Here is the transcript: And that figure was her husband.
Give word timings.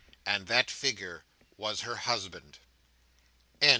And 0.25 0.47
that 0.47 0.71
figure 0.71 1.25
was 1.57 1.81
her 1.81 1.95
husband. 1.95 2.57